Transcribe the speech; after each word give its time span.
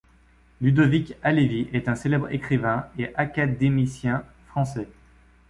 Ludovic 0.61 1.13
Halévy 1.21 1.67
est 1.73 1.87
un 1.87 1.93
célèbre 1.93 2.31
écrivain 2.33 2.87
et 2.97 3.13
académicien 3.17 4.25
français. 4.47 4.87